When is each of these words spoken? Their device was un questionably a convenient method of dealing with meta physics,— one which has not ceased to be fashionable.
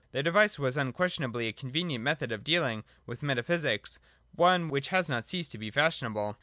Their 0.13 0.23
device 0.23 0.57
was 0.57 0.79
un 0.79 0.93
questionably 0.93 1.47
a 1.47 1.53
convenient 1.53 2.03
method 2.03 2.31
of 2.31 2.43
dealing 2.43 2.83
with 3.05 3.21
meta 3.21 3.43
physics,— 3.43 3.99
one 4.45 4.67
which 4.67 4.87
has 4.87 5.07
not 5.09 5.25
ceased 5.27 5.51
to 5.51 5.59
be 5.59 5.69
fashionable. 5.69 6.37